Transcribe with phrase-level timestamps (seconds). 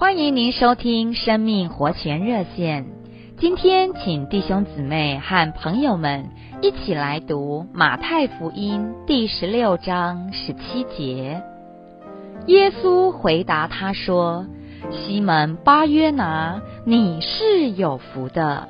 [0.00, 2.86] 欢迎您收听生命活泉热线。
[3.36, 6.30] 今天，请弟兄姊妹和朋友们
[6.62, 11.42] 一起来读马太福音第十六章十七节。
[12.46, 14.46] 耶稣回答他说
[14.90, 18.68] ：“西门巴约拿，你是有福的，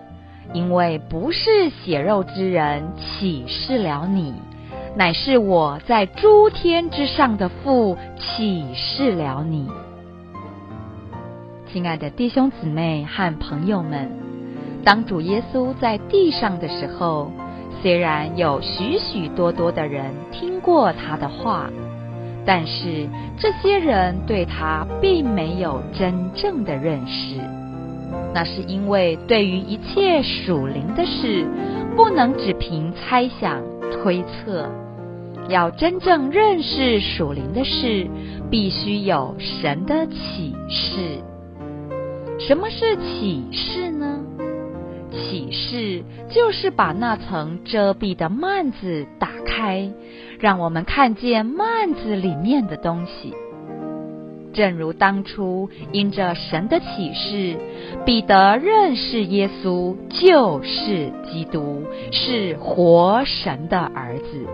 [0.52, 4.34] 因为不是血肉之人启示了你，
[4.96, 9.70] 乃是我在诸天之上的父启示了你。”
[11.72, 14.10] 亲爱的弟兄姊妹和朋友们，
[14.84, 17.30] 当主耶稣在地上的时候，
[17.80, 21.70] 虽然有许许多多的人听过他的话，
[22.44, 27.36] 但是这些人对他并没有真正的认识。
[28.34, 31.46] 那是因为对于一切属灵的事，
[31.94, 34.68] 不能只凭猜想推测，
[35.48, 38.08] 要真正认识属灵的事，
[38.50, 41.22] 必须有神的启示。
[42.50, 44.24] 什么是启示呢？
[45.12, 49.88] 启示就是把那层遮蔽的幔子打开，
[50.40, 53.32] 让我们看见幔子里面的东西。
[54.52, 57.56] 正如当初因着神的启示，
[58.04, 64.48] 彼得认识耶稣就是基督，是活神的儿子。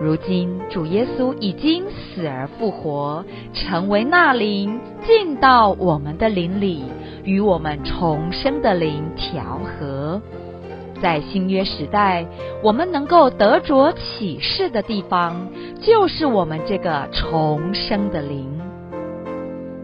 [0.00, 6.82] 如今，主耶稣已经死而复活，成为那灵进到我们的灵里，
[7.22, 10.20] 与我们重生的灵调和。
[11.00, 12.26] 在新约时代，
[12.62, 15.48] 我们能够得着启示的地方，
[15.80, 18.60] 就是我们这个重生的灵。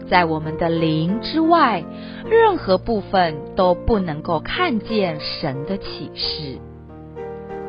[0.09, 1.83] 在我们的灵之外，
[2.29, 6.59] 任何部分都不能够看见神的启示。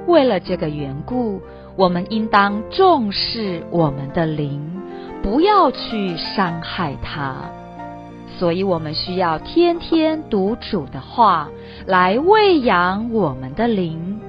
[0.09, 1.41] 为了这个缘故，
[1.77, 4.61] 我们应当重视我们的灵，
[5.23, 7.34] 不要去伤害它。
[8.39, 11.48] 所以，我们需要天天读主的话，
[11.87, 14.20] 来喂养我们的灵，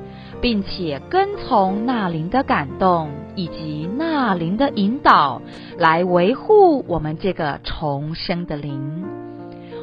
[0.42, 5.42] 并且跟从那灵的感动以及那灵的引导，
[5.78, 9.04] 来维护我们这个重生的灵。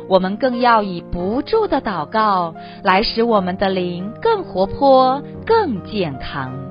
[0.09, 2.54] 我们更要以不住的祷告，
[2.84, 6.69] 来使我们的灵更活泼、更健康。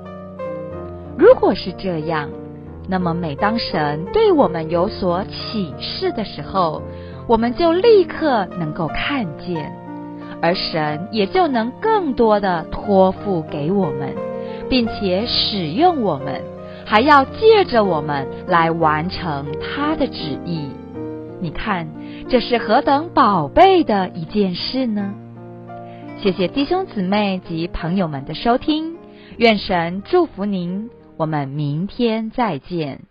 [1.19, 2.30] 如果是这样，
[2.88, 6.81] 那么每当神对我们有所启示的时候，
[7.28, 9.75] 我们就立刻能够看见，
[10.41, 14.16] 而神也就能更多的托付给我们，
[14.69, 16.41] 并且使用我们，
[16.85, 20.69] 还要借着我们来完成他的旨意。
[21.41, 21.90] 你看，
[22.30, 25.13] 这是何等宝贝的一件事呢？
[26.22, 28.96] 谢谢弟兄姊妹及朋友们的收听，
[29.38, 30.90] 愿神祝福您。
[31.19, 33.02] 我们明天再见。